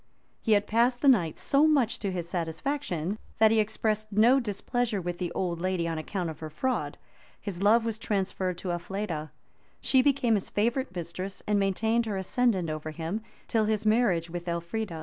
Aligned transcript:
He 0.41 0.53
had 0.53 0.65
passed 0.65 1.03
a 1.03 1.07
night 1.07 1.37
so 1.37 1.67
much 1.67 1.99
to 1.99 2.11
his 2.11 2.27
satisfaction, 2.27 3.19
that 3.37 3.51
he 3.51 3.59
expressed 3.59 4.11
no 4.11 4.39
displeasure 4.39 4.99
with 4.99 5.19
the 5.19 5.31
old 5.33 5.61
lady 5.61 5.87
on 5.87 5.99
account 5.99 6.31
of 6.31 6.39
her 6.39 6.49
fraud; 6.49 6.97
his 7.39 7.61
love 7.61 7.85
was 7.85 7.99
transferred 7.99 8.57
to 8.57 8.71
Elfleda; 8.71 9.29
she 9.79 10.01
became 10.01 10.33
his 10.33 10.49
favorite 10.49 10.95
mistress, 10.95 11.43
and 11.45 11.59
maintained 11.59 12.07
her 12.07 12.17
ascendant 12.17 12.67
over 12.67 12.89
him, 12.89 13.21
till 13.47 13.65
his 13.65 13.85
marriage 13.85 14.27
with 14.27 14.47
Elfrida. 14.47 14.99